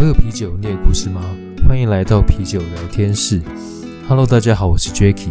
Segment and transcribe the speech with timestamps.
[0.00, 1.20] 我有啤酒，你有故事吗？
[1.68, 3.38] 欢迎来到啤酒聊天室。
[4.08, 5.28] Hello，大家好，我是 Jacky。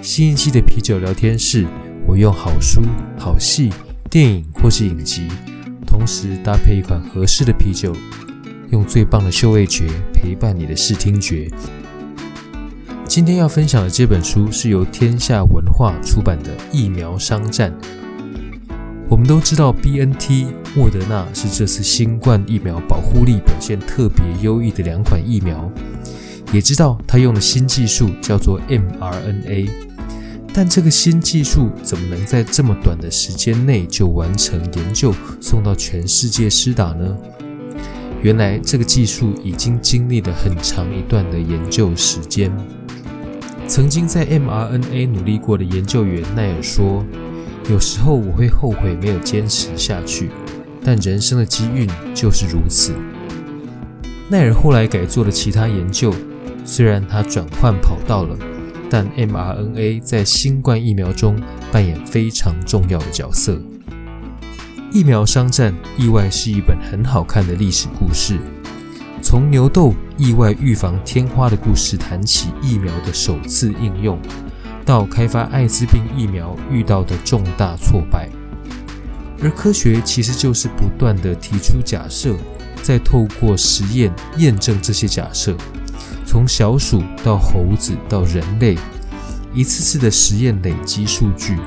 [0.00, 1.66] 新一期的啤酒聊天室，
[2.06, 2.80] 我用好书、
[3.18, 3.68] 好戏、
[4.08, 5.26] 电影或是影集，
[5.84, 7.92] 同时搭配一款合适的啤酒，
[8.70, 11.50] 用最棒的嗅味觉陪伴你的视听觉。
[13.08, 17.72] 今天要分享的这本书是由天下文化出版的《疫苗商战》。
[19.08, 25.70] 我们都知道，BNT、莫德纳是这次新冠疫苗保护力表现特别优异的两款疫苗，
[26.52, 29.70] 也知道它用的新技术叫做 mRNA。
[30.52, 37.16] 但这个新技术怎么能在这么短的时间内就完成研究，送到全世界施打呢？
[38.22, 42.50] 原来这个技术已经经历了很长一段的研究时间。
[43.68, 47.04] 曾经在 mRNA 努力过的研究员奈尔说。
[47.68, 50.30] 有时候我会后悔没有坚持下去，
[50.84, 52.94] 但人生的机运就是如此。
[54.28, 56.14] 奈尔后来改做了其他研究，
[56.64, 58.38] 虽然他转换跑道了，
[58.88, 61.36] 但 mRNA 在新冠疫苗中
[61.72, 63.60] 扮演非常重要的角色。
[64.92, 68.38] 疫苗商战意外是一本很好看的历史故事，
[69.20, 74.16] 从牛痘意外预防天花的故事谈起，疫苗的首次应用。
[74.86, 78.28] 到开发艾滋病疫苗遇到的重大挫败，
[79.42, 82.36] 而科学其实就是不断地提出假设，
[82.82, 85.56] 再透过实验验证这些假设。
[86.24, 88.78] 从小鼠到猴子到人类，
[89.52, 91.58] 一次次的实验累积数据。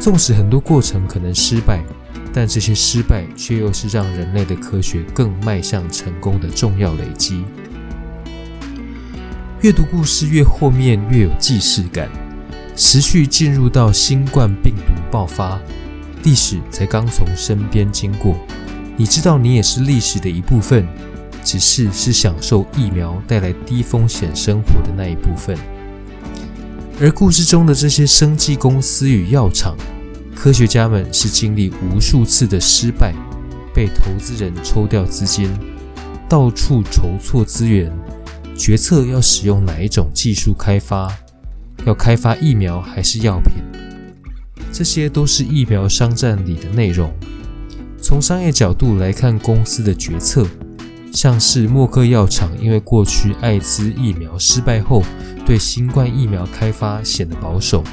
[0.00, 1.84] 纵使很多过程可能失败，
[2.32, 7.44] 但这些失败却又是让人类的科学更迈向成功的重要累积。
[9.60, 12.08] 越读故事越后面越有既视感，
[12.76, 15.60] 持续进入到新冠病毒爆发，
[16.22, 18.38] 历史才刚从身边经过。
[18.96, 20.86] 你知道你也是历史的一部分，
[21.42, 25.58] 只是是享受疫苗带来低风险生活的那一部分。
[27.00, 29.76] 而故事中的这些生技公司与药厂，
[30.36, 33.12] 科学家们是经历无数次的失败，
[33.74, 35.50] 被投资人抽掉资金，
[36.28, 37.92] 到处筹措资源。
[38.58, 41.16] 决策要使用哪一种技术开发？
[41.86, 43.62] 要开发疫苗还是药品？
[44.72, 47.08] 这些都是疫苗商战里的内容。
[48.02, 50.44] 从商业角度来看，公司的决策，
[51.12, 55.04] 像是默克药厂，因为过去艾滋疫苗失败后，
[55.46, 57.84] 对新冠疫苗开发显得保守；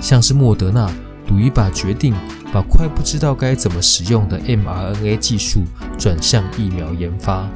[0.00, 0.92] 像是莫德纳
[1.28, 2.12] 赌一把，决定
[2.52, 5.62] 把快不知道该怎么使用的 mRNA 技术
[5.96, 7.48] 转向疫苗研发。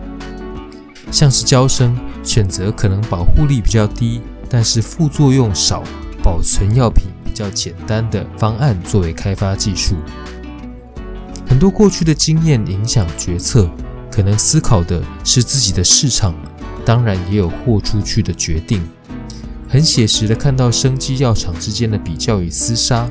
[1.10, 5.82] 像是娇生选择可能保护力比较低，但是副作用少、
[6.22, 9.94] 保存药品比较简单的方案作为开发技术。
[11.48, 13.70] 很多过去的经验影响决策，
[14.10, 16.34] 可能思考的是自己的市场，
[16.84, 18.82] 当然也有豁出去的决定。
[19.68, 23.08] 很写实的看到生机药厂之间的比较与厮杀，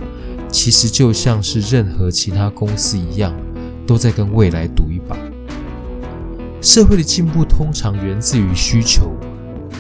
[0.50, 3.34] 其实就像是任何其他公司一样，
[3.88, 4.95] 都在跟未来赌一。
[6.66, 9.12] 社会的进步通常源自于需求。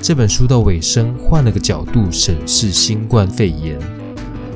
[0.03, 3.79] 这本书到尾声换了个角度审视新冠肺炎，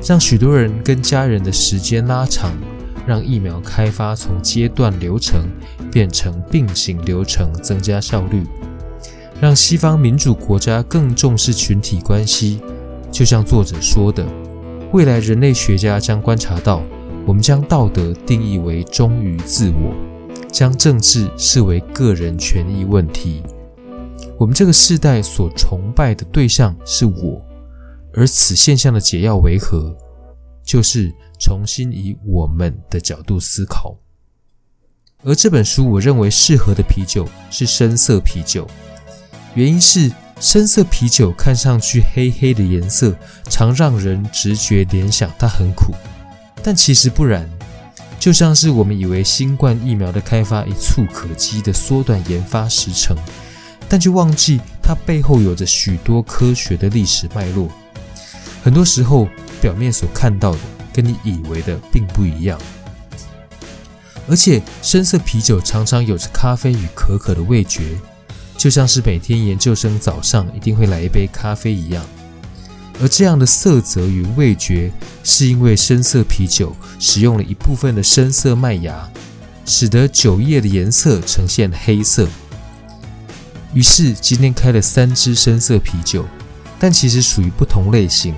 [0.06, 2.52] 让许多人跟家人的时间拉长，
[3.04, 5.40] 让疫苗开发从阶段流程
[5.90, 8.44] 变成并行流程，增加效率，
[9.40, 12.60] 让西方民主国家更重视群体关系。
[13.10, 14.24] 就像作者说的，
[14.92, 16.80] 未来人类学家将观察到，
[17.26, 19.92] 我们将道德定义为忠于自我。
[20.50, 23.42] 将政治视为个人权益问题，
[24.38, 27.40] 我们这个世代所崇拜的对象是我，
[28.12, 29.96] 而此现象的解药为何？
[30.62, 33.96] 就是重新以我们的角度思考。
[35.24, 38.66] 而这本书我认为适合的啤酒是深色啤酒，
[39.54, 43.14] 原因是深色啤酒看上去黑黑的颜色，
[43.48, 45.92] 常让人直觉联想它很苦，
[46.62, 47.48] 但其实不然。
[48.20, 53.16] 就像是我们以为新冠疫苗的开发一触可及的缩短研发时程，
[53.88, 57.70] 但却忘记它背后有着许多科学的历史脉络。
[58.62, 59.26] 很多时候，
[59.62, 60.58] 表面所看到的
[60.92, 62.60] 跟你以为的并不一样。
[64.28, 67.96] 而且，深色啤酒常常有着咖啡与可可的味觉，
[68.54, 72.04] 就像是每天研究生早上一定会来一杯咖啡一样。
[73.00, 74.92] 而这样的色泽与味觉，
[75.24, 79.08] 是因为深色啤酒使用了一部分的深色麦芽，
[79.64, 82.28] 使得酒液的颜色呈现黑色。
[83.72, 86.26] 于是今天开了三支深色啤酒，
[86.78, 88.34] 但其实属于不同类型，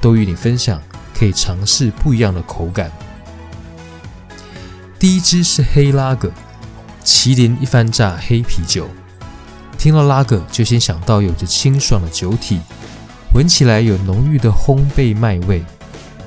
[0.00, 0.80] 都与你分享，
[1.14, 2.90] 可以尝试不一样的口感。
[4.98, 6.32] 第一支是黑拉格，
[7.04, 8.88] 麒麟一番榨黑啤酒。
[9.76, 12.60] 听到拉格，就先想到有着清爽的酒体，
[13.34, 15.62] 闻起来有浓郁的烘焙麦味，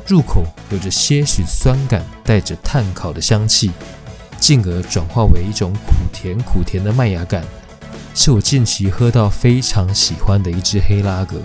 [0.08, 3.70] 入口有着些许酸感，带着炭烤的香气，
[4.40, 7.44] 进而转化为一种苦甜苦甜的麦芽感，
[8.16, 11.40] 是我近期喝到非常喜欢的一支黑拉格。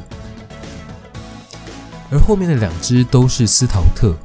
[2.11, 4.17] 而后面的两支都是斯陶特，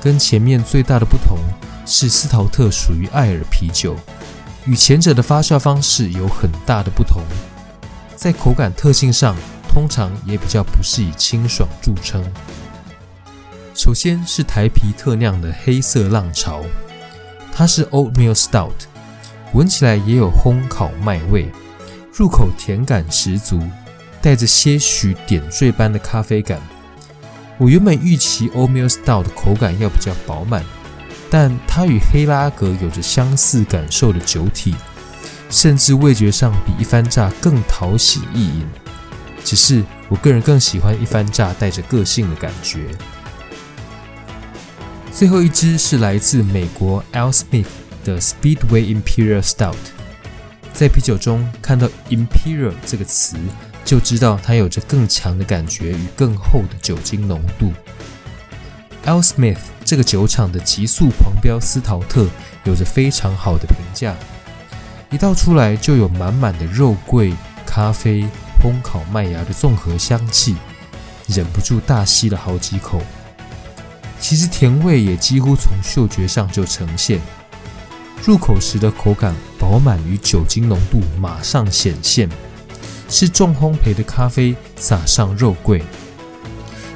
[0.00, 1.38] 跟前面最大的不同
[1.86, 3.94] 是斯陶特属于艾尔啤酒。
[4.66, 7.22] 与前者的发酵方式有很大的不同，
[8.16, 9.36] 在口感特性上，
[9.72, 12.24] 通常也比较不是以清爽著称。
[13.72, 16.64] 首先是台啤特酿的黑色浪潮，
[17.52, 18.72] 它是 Oatmeal Stout，
[19.52, 21.48] 闻起来也有烘烤麦味，
[22.12, 23.62] 入口甜感十足，
[24.20, 26.60] 带着些许点缀般的咖啡感。
[27.56, 30.64] 我原本预期 Oatmeal Stout 的口感要比较饱满。
[31.32, 34.74] 但它与黑拉格有着相似感受的酒体，
[35.48, 38.66] 甚至味觉上比一番榨更讨喜易饮。
[39.50, 42.86] 只是我个人更喜欢一番炸带着个性的感觉。
[45.12, 47.66] 最后一支是来自美国 AleSmith
[48.04, 49.74] 的 Speedway Imperial Stout，
[50.72, 53.36] 在啤酒中看到 Imperial 这个词，
[53.84, 57.72] 就知道它有着更强的感觉与更厚的酒精浓度。
[59.04, 62.28] AleSmith 这个酒厂的极速狂飙斯陶特
[62.62, 64.14] 有着非常好的评价，
[65.10, 67.34] 一倒出来就有满满的肉桂、
[67.66, 68.24] 咖啡、
[68.60, 70.56] 烘烤麦芽的综合香气，
[71.26, 73.00] 忍不住大吸了好几口。
[74.20, 77.18] 其实甜味也几乎从嗅觉上就呈现，
[78.22, 82.28] 入口时的口感饱满与酒精浓度马上显现，
[83.08, 85.82] 是重烘焙的咖啡撒上肉桂。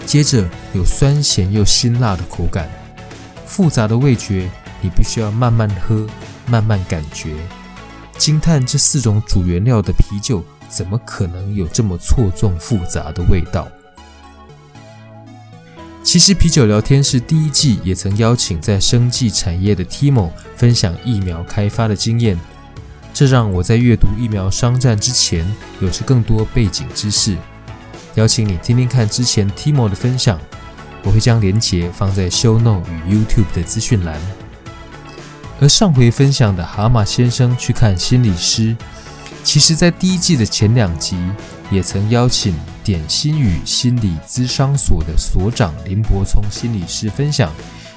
[0.05, 2.69] 接着有酸咸又辛辣的口感，
[3.47, 4.51] 复杂的味觉，
[4.83, 6.07] 你必须要慢慢喝，
[6.47, 7.35] 慢慢感觉，
[8.19, 10.45] 惊叹这四种主原料的啤酒
[10.75, 13.69] 怎么可能有这么错综复杂的味道？
[16.03, 22.39] 其实啤酒聊天室第一季也曾邀请在生技产业的 Timo 分享疫苗开发的经验，
[23.13, 25.47] 这让我在阅读疫苗商战之前
[25.81, 27.37] 有着更多背景知识。
[28.17, 30.41] 邀请你听听看之前 Timo 的分享，
[31.05, 34.21] 我会将连结放在 Show Note 与 YouTube 的资讯栏。
[35.61, 38.77] 而上回分享的蛤蟆先生去看心理师，
[39.45, 41.17] 其实在第一季的前两集
[41.71, 47.53] 也曾邀请点心与心理咨商所的所长林柏聪心理师分享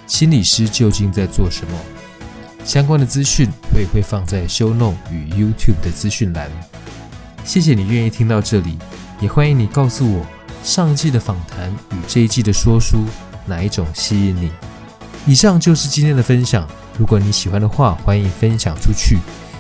[0.05, 1.79] 心理师究竟在做什么。
[2.65, 6.51] 相关的资讯我也会放在 Show Note 与 YouTube 的资讯栏。
[7.45, 8.77] 谢谢你愿意听到这里。
[9.19, 10.25] 也欢迎你告诉我，
[10.63, 13.05] 上一季的访谈与这一季的说书
[13.45, 14.51] 哪一种吸引你？
[15.25, 16.67] 以上就是今天的分享。
[16.99, 19.17] 如果你喜欢的话，欢迎分享出去，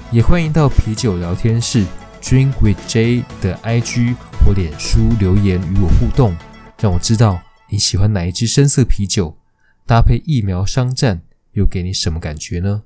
[0.09, 1.85] 也欢迎到啤酒聊天室
[2.21, 6.33] Drink with J 的 IG 或脸书留言与我互动，
[6.79, 9.35] 让我知道你喜欢哪一支深色啤酒，
[9.85, 11.21] 搭配疫苗商战
[11.51, 12.83] 又给你什么感觉呢？